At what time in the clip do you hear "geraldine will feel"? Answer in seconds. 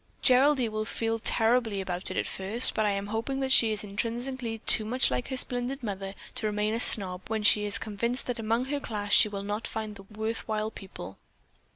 0.23-1.19